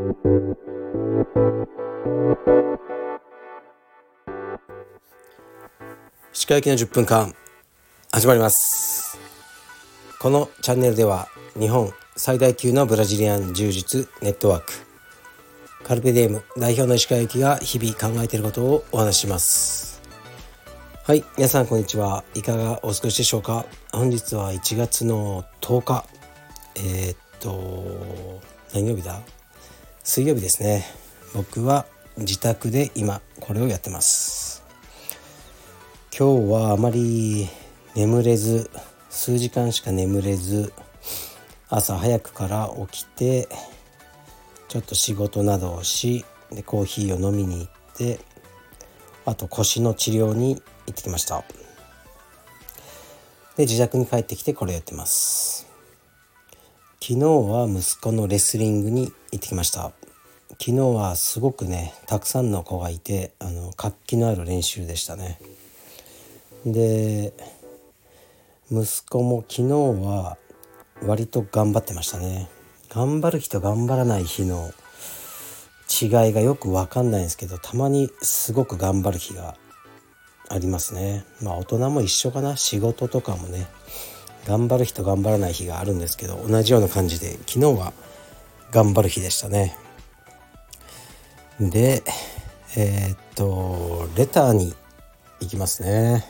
[0.00, 0.06] 歯
[6.46, 7.34] 科行きの10分間
[8.10, 9.18] 始まります。
[10.18, 11.28] このチャンネルでは
[11.58, 14.72] 日本最大級のブラジリアン柔術ネットワーク
[15.84, 20.00] カルペディエム代表の石川由紀が日々考えていることをお話しします。
[21.04, 22.24] はい皆さんこんにちは。
[22.34, 23.66] いかがお過ごしでしょうか？
[23.92, 26.06] 本日は1月の10日。
[26.76, 28.40] えー、っと
[28.72, 29.20] 何曜日だ？
[30.02, 30.86] 水曜日ですね。
[31.34, 31.84] 僕は
[32.16, 34.64] 自宅で今これをやってます。
[36.18, 37.48] 今日はあまり
[37.94, 38.70] 眠れず
[39.10, 40.72] 数時間しか眠れず
[41.68, 43.48] 朝早くから起きて
[44.68, 48.20] ちょっと仕事などをしでコーヒーを飲みに行って
[49.26, 50.54] あと腰の治療に
[50.86, 51.44] 行ってきました。
[53.56, 55.68] で自宅に帰ってきてこれやってます。
[57.02, 59.92] 昨日は息子のレスリングに行ってきました。
[60.60, 65.40] 昨日はすごくねたくさんの子がいてあの活気のある練習でしたね。
[66.66, 67.32] で
[68.70, 69.72] 息子も昨日
[70.04, 70.36] は
[71.02, 72.50] 割と頑張ってましたね。
[72.90, 74.70] 頑張る日と頑張らない日の
[75.88, 79.56] 違いがよく分かんないんですけどたまにすごく頑張る日が
[80.50, 81.24] ありますね。
[81.40, 82.58] まあ大人も一緒かな。
[82.58, 83.66] 仕事とかもね
[84.44, 87.94] 頑張る日と頑張らない日があるんですけど同じような感じで昨日は
[88.72, 89.74] 頑張る日でしたね。
[91.60, 92.02] で
[92.76, 94.74] えー、っとレターに
[95.40, 96.24] 行きますね。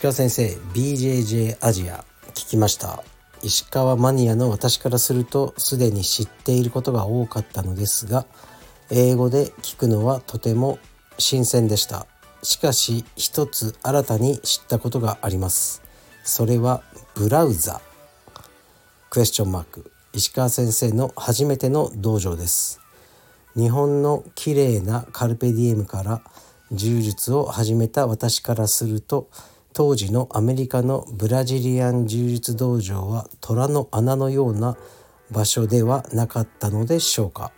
[0.00, 3.02] 鹿先生 BJJ アジア聞きました。
[3.42, 8.26] 石川マニアの私からするとすでに知っていることが多かったのですが
[8.90, 10.78] 英語で聞くのはとても
[11.18, 12.06] 新鮮でした。
[12.42, 15.82] しかし一つ新たに知ったことがあります。
[16.22, 16.82] それは
[17.14, 17.80] ブラウザ。
[19.10, 19.93] クエスチョンマーク。
[20.14, 22.80] 石川先生の初めての道場です。
[23.56, 26.22] 日本の綺麗なカルペディエムから
[26.70, 29.28] 柔術を始めた私からすると
[29.72, 34.76] 当時のアメリカのブラジリアン柔術道場は虎の穴のような
[35.32, 37.50] 場所ではなかったのでしょうか。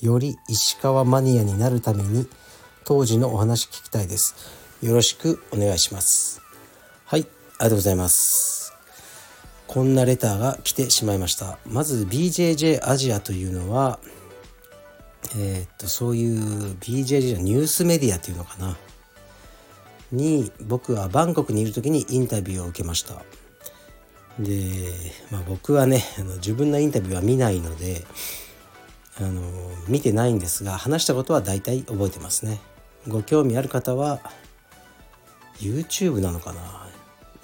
[0.00, 2.26] より石川マニアになるために
[2.84, 4.34] 当時のお話聞きたいです。
[4.82, 6.40] よろしくお願いします。
[7.04, 7.28] はいあり
[7.58, 8.61] がとうございます。
[9.72, 11.58] こんなレターが来てしまいました。
[11.64, 13.98] まず BJJ アジアというのは
[15.34, 18.76] えー、っとそういう BJJ ニュースメディアっていうのかな。
[20.10, 23.22] に僕はバンコクにいる時にインタビューを受けました。
[24.38, 24.92] で、
[25.30, 28.04] まあ、僕はねあの自分のインタビューは見ないので
[29.18, 29.40] あの
[29.88, 32.60] 見てないんですが話したことは大体覚えてますね。
[33.08, 34.20] ご興味ある方は
[35.60, 36.82] YouTube なのかな。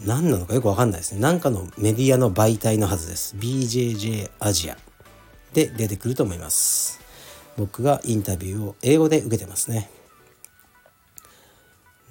[0.04, 4.76] 何なのかよくわかんないですねなんかのメディアの媒体のはずです BJJ アジア
[5.52, 7.00] で出てくると思います
[7.56, 9.90] 僕がインタビューを英語で受けてますね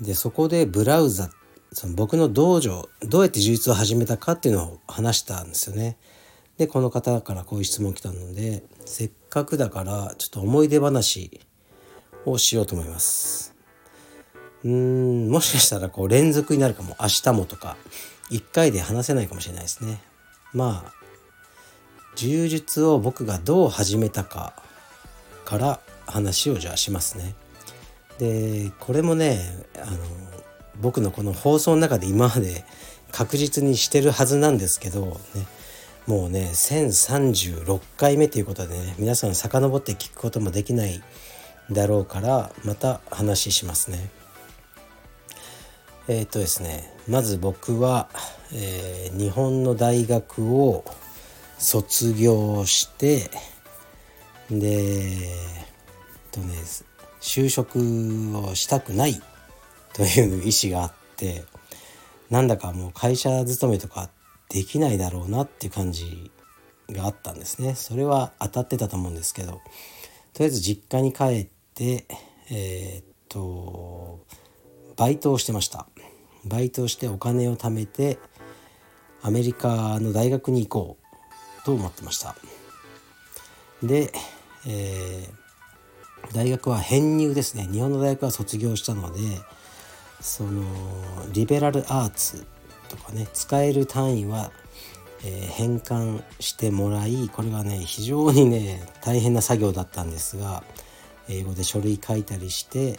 [0.02, 1.30] でそこでブラウザ
[1.74, 5.98] その僕の道場どうやって充実を始めたかっていうのを話したんですよね。
[6.58, 11.40] でこの方からこういう質問来たのでせっかくだからちょっと思い出話
[12.26, 13.57] をしようと思います。
[14.64, 17.78] うーんもしかしたらこう連続になるかも明日もとか
[18.32, 20.02] 1回で話せないかもしれないですね。
[20.54, 20.94] まあ
[22.16, 24.54] 柔術を僕がどう始めたか
[25.46, 27.36] から話をじゃあしますね。
[28.18, 29.40] でこれもね
[29.78, 29.98] あの
[30.82, 32.66] 僕のこの放送の中で今まで
[33.12, 35.48] 確実にしてるはずなんですけど、ね、
[36.08, 41.02] もうね1036回目ということでね皆さん遡って聞くこともできない
[41.72, 44.10] だろうからまた話しますね。
[46.08, 48.10] えっ、とですねまず僕は、
[48.54, 50.86] えー、日本の大学を
[51.58, 53.30] 卒業して
[54.50, 55.66] でえ
[56.28, 56.54] っとね
[57.20, 57.80] 就職
[58.38, 59.22] をしたくない
[59.94, 61.44] という意思があって
[62.30, 64.10] なんだかもう会社勤めとか
[64.50, 66.32] できないだろうなっていう感じ
[66.90, 67.76] があったんですね。
[67.76, 69.62] それは当たってたと思うんですけど
[70.34, 72.06] とりあえず実家に帰って
[72.50, 74.20] えー、っと
[74.96, 75.88] バイトをしてました。
[76.48, 78.20] バイトをしてお金を貯めて
[79.22, 80.98] アメリカの大学に行こ
[81.62, 82.36] うと思ってました。
[83.84, 84.12] で、
[84.68, 85.48] えー
[86.34, 87.68] 大学は編入ですね。
[87.72, 89.20] 日本の大学は卒業したので
[90.20, 90.64] その
[91.32, 92.46] リベラルアーツ
[92.90, 94.52] とかね使える単位は、
[95.24, 100.64] えー、変換してもらいこれがね非常にね大変な作業だったんですが
[101.30, 102.98] 英語で書類書いたりして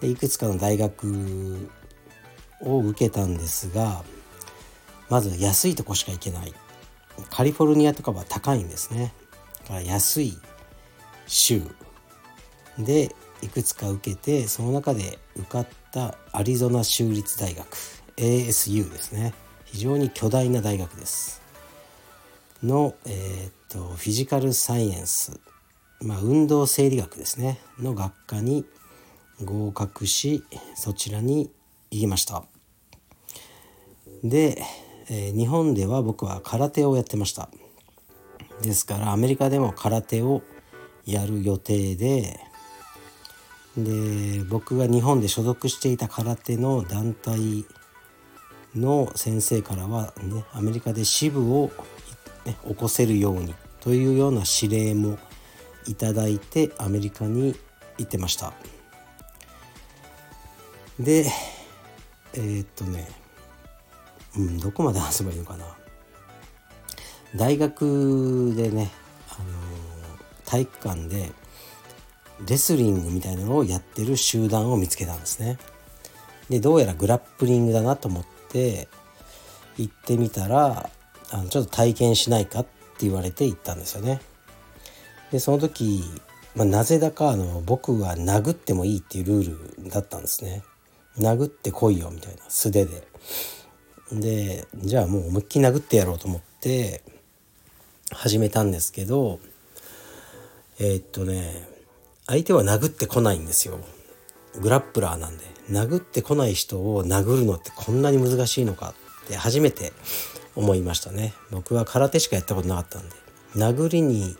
[0.00, 1.68] でいくつかの大学
[2.64, 4.02] を受けたんですが
[5.08, 6.52] まず安いとこしか行けない。
[7.30, 9.12] カリフォルニアとかは高いんですね。
[9.62, 10.38] だから安い
[11.26, 11.62] 州。
[12.78, 17.66] でいくつか受けてその中で受かったアリゾナ州立大学。
[18.16, 19.34] ASU ですね。
[19.64, 21.42] 非常に巨大な大学です。
[22.62, 25.38] の、えー、っとフィジカルサイエンス、
[26.00, 27.58] まあ、運動生理学ですね。
[27.78, 28.64] の学科に
[29.44, 30.44] 合格し
[30.74, 31.50] そちらに
[31.90, 32.44] 行きました。
[34.24, 34.62] で、
[35.10, 37.50] えー、日本では僕は空手をやってました。
[38.62, 40.42] ですからアメリカでも空手を
[41.04, 42.40] やる予定で
[43.76, 47.66] で僕が日本で所属していた空手の団体
[48.74, 51.70] の先生からは、ね、アメリカで支部を、
[52.46, 55.18] ね、起こせるようにというような指令も
[55.86, 57.54] いただいてアメリカに
[57.98, 58.52] 行ってました。
[60.98, 61.26] で
[62.34, 63.23] えー、っとね
[64.36, 65.64] うんどこまで話せばいいのかな。
[67.36, 68.90] 大学でね、
[69.30, 69.44] あの
[70.44, 71.32] 体育館で
[72.46, 75.58] レスリングみたいなのをやってる集団を見つけたんですね。
[76.48, 78.88] でどうやらグラップリングだなと思って
[79.76, 80.90] 行ってみたら
[81.30, 82.70] あのちょっと体験しないかって
[83.00, 84.20] 言われて行ったんですよね。
[85.32, 86.04] でその時、
[86.54, 90.62] まあ、なぜだかあの僕は殴ってもいいっていうルールだったんですね。
[91.18, 93.06] 殴ってこいよみたいな素手で。
[94.12, 97.02] でじゃあもう思いっきり殴ってやろうと思って
[98.10, 99.40] 始めたんですけど
[100.78, 101.74] えー、っとね
[102.26, 103.78] 相手は殴ってこないんですよ。
[104.60, 105.44] グラップラーなんで。
[105.70, 109.92] 殴ってこない人を殴るのってこんなに難しいのかって初めて
[110.54, 111.34] 思いましたね。
[111.50, 113.14] 僕は空手しかやったことなかったんで。
[113.56, 114.36] 殴りに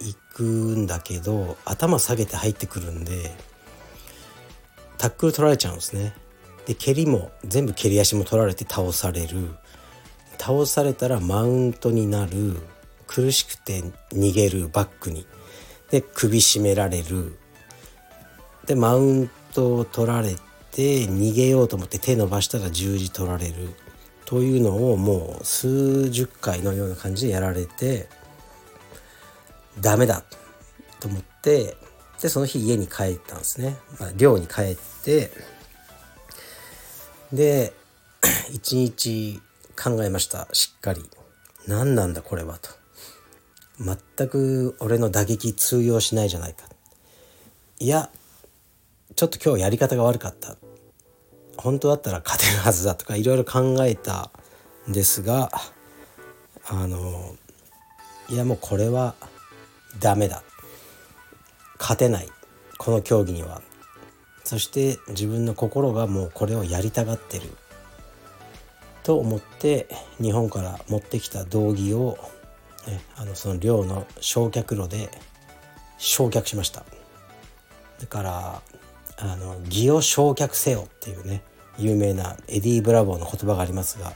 [0.00, 3.34] 行くんだけど頭下げて入ってくるんで
[4.98, 6.14] タックル取られちゃうんですね。
[6.68, 9.48] で蹴りも全部蹴り足も取られて倒される。
[10.36, 12.58] 倒されたらマウントになる。
[13.06, 13.82] 苦しくて
[14.12, 14.68] 逃げる。
[14.68, 15.26] バックに。
[15.90, 17.38] で首絞められる。
[18.66, 20.36] でマウントを取られ
[20.70, 23.70] て逃げようと思って手伸ばしたら十字取られる。
[24.26, 28.10] というのをもう数十回のような感じでやられて
[29.80, 30.22] ダメだ。
[31.00, 31.78] と思って
[32.20, 35.30] でその日家に帰ったんですね、まあ、寮に帰って
[37.32, 37.72] で
[38.52, 39.40] 一日
[39.76, 40.48] 考えました。
[40.52, 41.02] しっかり。
[41.66, 42.70] 何なんだこれはと。
[43.78, 46.64] 全く俺の打撃通用しないじゃないか。
[47.78, 48.10] いや
[49.14, 50.56] ちょっと今日やり方が悪かった。
[51.56, 54.30] 本当だったら勝てるはずだとかいろいろ考えた
[54.88, 55.50] んですが
[56.68, 57.34] あの
[58.28, 59.14] いやもうこれは
[60.00, 60.42] ダメだ。
[61.78, 62.28] 勝てない。
[62.78, 63.62] この競技には。
[64.48, 67.50] そして自分の心がもうこれをやりたがってる。
[69.02, 69.88] と思って
[70.22, 72.16] 日本から持ってきた道着を、
[72.86, 75.10] ね、あのその寮の焼却炉で
[75.98, 76.82] 焼却しました。
[78.00, 78.62] だから
[79.18, 81.42] あのギを焼却せよっていうね
[81.76, 84.14] 有名なエディ・ブラボーの言葉がありますが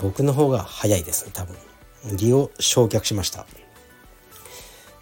[0.00, 1.56] 僕の方が早いですね多分。
[2.12, 3.44] ギを焼却しました。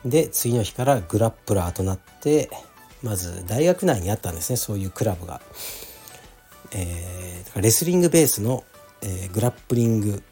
[0.03, 2.49] で次の日からグラップラーとなって
[3.03, 5.41] まず大学内にあったんですねそういうクラブが。
[6.73, 8.63] えー、レスリングベースの、
[9.03, 10.23] えー、グラップリング、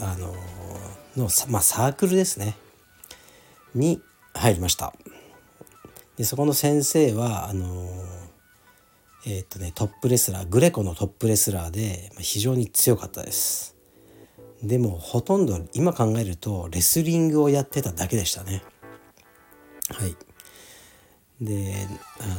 [0.00, 2.56] あのー、の、まあ、サークルですね
[3.74, 4.02] に
[4.34, 4.92] 入りました。
[6.16, 7.88] でそこの先生はあの
[9.26, 13.78] え、っとねトップレスラーグレコのトップレスラーでまあ非常に強かったです。
[14.62, 18.62] でもほとんど今考えるとレスリングをやってただけでしたね
[19.90, 20.16] はい
[21.40, 21.86] で
[22.20, 22.34] あの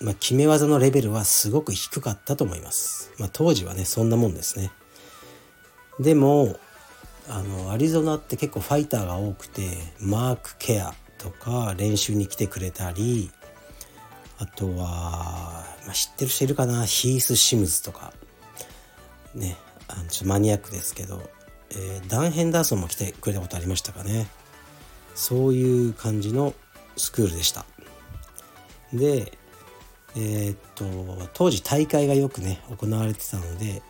[0.00, 3.12] ー、まあ決め技のレベルはすごく低かったと思います。
[3.18, 4.70] まあ当時はねそんなもんですね。
[6.00, 6.56] でも
[7.28, 9.68] あのアリゾナって結構ファイターが多くて
[10.00, 13.30] マーク・ケアとか練習に来てくれたり
[14.38, 16.84] あとは、まあ、知ってる人いるかな？
[16.84, 18.12] ヒース・シムズとか。
[19.34, 19.56] ね
[19.88, 21.30] あのちょっとマニアックですけど、
[21.70, 24.26] えー、ダン・ヘンダーソンも来てくれたことありましたかね。
[25.14, 26.54] そういう感じの
[26.98, 27.64] スクールでした。
[28.92, 29.32] で
[30.16, 33.82] えー、っと当時大会がよくね行われてたので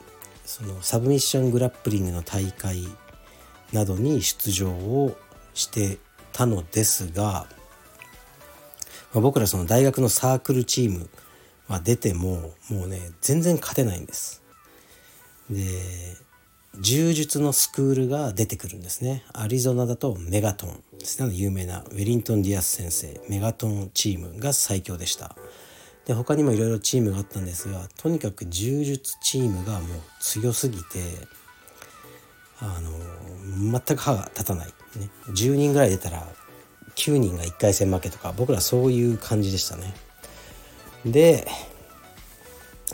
[0.44, 2.86] そのサブミッショングラップリングの大会
[3.72, 5.16] などに出場を
[5.54, 5.98] して
[6.32, 7.46] たのですが、
[9.12, 11.08] まあ、僕らその大学のサークルチーム
[11.68, 14.42] は出てももうね全然勝てないんです。
[15.50, 15.64] で
[16.80, 19.24] 柔術のスクールが出てくるんですね。
[19.32, 21.34] アリゾナだとメガトンですね。
[21.34, 23.20] 有名なウェリントン・ディアス先生。
[23.28, 25.36] メガトンチームが最強でした。
[26.08, 30.84] で他にもいろいろチームがあったんですがとにかく柔術チームがもう強すぎて
[32.60, 32.90] あの
[33.86, 34.72] 全く歯が立たない、ね、
[35.28, 36.26] 10人ぐらい出たら
[36.96, 39.94] 9人が1回戦負けとか僕らそういう感じでしたね。
[41.04, 41.46] で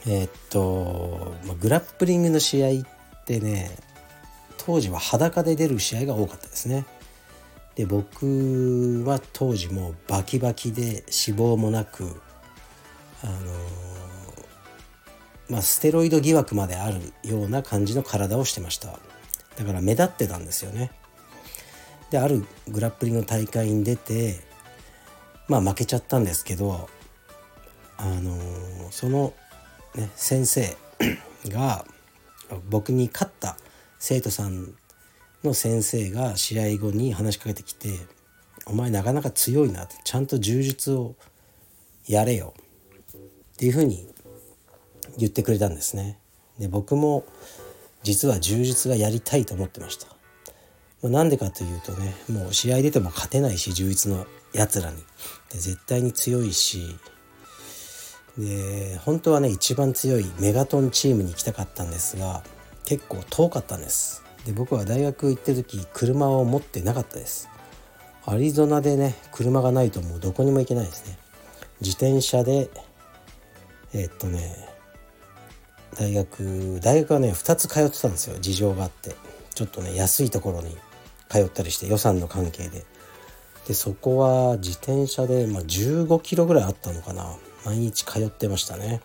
[0.06, 2.84] えー、っと、まあ、グラップリングの試合っ
[3.24, 3.76] てね
[4.58, 6.86] 当時は裸で出る試合が多かったですね。
[7.74, 12.04] で僕は当時もうバキバキで脂肪もなく
[13.22, 13.34] あの
[15.48, 18.98] まあステロイド疑惑まであるような感じの体をしてました。
[19.56, 20.92] だから目立ってたんですよね。
[22.10, 24.40] であるグラップリングの大会に出て
[25.48, 26.88] まあ負けちゃったんですけど
[27.96, 29.34] あのその、
[29.94, 30.76] ね、先生
[31.48, 31.84] が
[32.68, 33.56] 僕に勝った
[33.98, 34.74] 生徒さん
[35.42, 37.98] の先生が試合後に話しかけてきて
[38.66, 41.14] 「お前なかなか強いな」ちゃんと柔術を
[42.06, 42.54] やれよ」
[43.54, 44.08] っていうふうに
[45.16, 46.18] 言ってくれたんですね。
[46.58, 47.24] で僕も
[48.02, 50.14] 実は柔術がやりたいと思ってました。
[51.08, 54.96] なんでかというとねもう試合出ても勝てないし充実のやつらに
[55.52, 56.96] で絶対に強いし
[58.38, 62.42] で本当はね一番強いメガトンチームに行きたかったんですが
[62.84, 64.22] 結構遠かったんです。
[64.44, 67.48] で僕は大学行ってる時車を持ってなかったです。
[68.26, 71.18] アリゾナでね車がないともうどこにも行けないですね。
[71.80, 72.70] 自転車で
[73.92, 74.68] えー、っとね
[75.96, 78.36] 大学大学はね2つ通ってたんですよ。
[78.40, 79.14] 事情があって。
[79.54, 80.76] ちょっとね安いところに
[81.28, 82.84] 通ったりして予算の関係で。
[83.68, 87.34] でそこは自転車で、まあ、15キロぐらいあったのかな。
[87.64, 89.00] 毎日通ってましたね。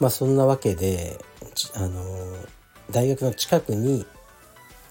[0.00, 1.18] まあそんなわけで
[1.74, 2.02] あの
[2.90, 4.06] 大学の近くに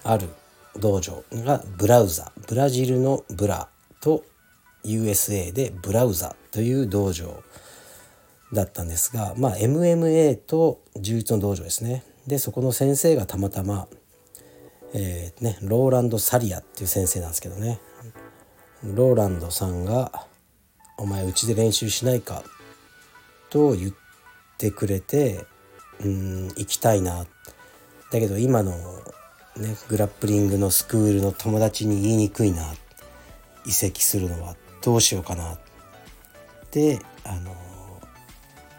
[0.02, 0.28] ある
[0.76, 2.32] 道場がブラウザ。
[2.46, 3.68] ブラジルのブラ
[4.00, 4.24] と
[4.84, 7.42] USA でブラウザという道場
[8.52, 12.02] だったんですがまあ MMA と柔術の道場ですね。
[12.26, 13.88] でそこの先生がたまたま
[14.96, 17.80] えー、ね、ローランド・サリアっていう先生なんですけどね。
[18.84, 20.26] ローランドさんが
[20.96, 22.42] 「お前うちで練習しないか?」
[23.50, 23.92] と言っ
[24.58, 25.46] てくれて
[26.00, 27.26] うん行きたいな。
[28.10, 28.72] だけど今の
[29.56, 32.74] ねグラップリングのスクールの友達に言いにくいな。
[33.66, 34.56] 移籍するのは。
[34.82, 35.54] どうしようかな。
[35.54, 35.58] っ
[36.70, 37.56] てあの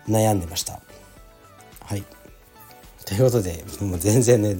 [0.08, 0.80] 悩んでました。
[1.80, 2.04] はい。
[3.06, 4.56] ということでもう全然ね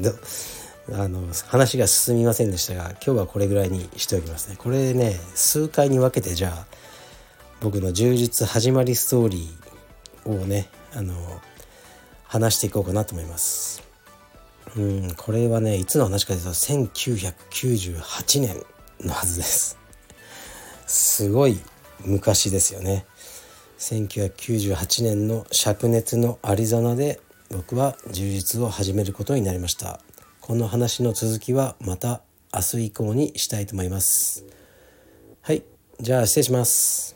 [0.92, 4.56] あの話が進みませんでしたが今日はこれぐらいにしておきますね。
[4.58, 6.66] これね数回に分けてじゃあ
[7.62, 11.14] 僕の充実始まりストーリーをねあの
[12.24, 13.84] 話していこうかなと思います。
[14.76, 18.64] うんこれはねいつの話かというと1998年
[19.02, 19.78] のはずです。
[20.86, 21.60] すごい
[22.06, 23.06] 昔ですよね。
[23.80, 27.20] 1998年の灼熱のアリゾナで
[27.52, 30.00] 僕は充実を始めることになりました。
[30.42, 32.22] この話の続きはまた
[32.54, 34.46] 明日以降にしたいと思います。
[35.42, 35.64] はい
[36.00, 37.15] じゃあ失礼します。